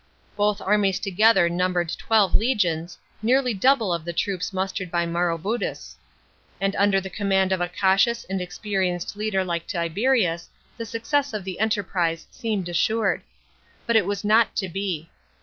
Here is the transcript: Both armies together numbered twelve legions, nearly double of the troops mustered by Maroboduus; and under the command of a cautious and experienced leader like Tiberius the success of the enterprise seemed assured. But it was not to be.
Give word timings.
Both 0.35 0.61
armies 0.61 0.99
together 0.99 1.47
numbered 1.47 1.93
twelve 1.95 2.33
legions, 2.33 2.97
nearly 3.21 3.53
double 3.53 3.93
of 3.93 4.03
the 4.03 4.13
troops 4.13 4.51
mustered 4.51 4.89
by 4.89 5.05
Maroboduus; 5.05 5.95
and 6.59 6.75
under 6.77 6.99
the 6.99 7.07
command 7.11 7.51
of 7.51 7.61
a 7.61 7.69
cautious 7.69 8.23
and 8.23 8.41
experienced 8.41 9.15
leader 9.15 9.43
like 9.43 9.67
Tiberius 9.67 10.49
the 10.75 10.87
success 10.87 11.33
of 11.33 11.43
the 11.43 11.59
enterprise 11.59 12.25
seemed 12.31 12.67
assured. 12.67 13.21
But 13.85 13.95
it 13.95 14.07
was 14.07 14.25
not 14.25 14.55
to 14.55 14.67
be. 14.69 15.07